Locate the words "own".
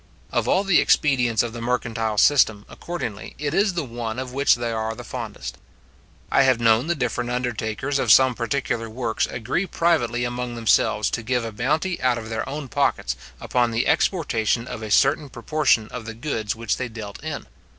12.49-12.67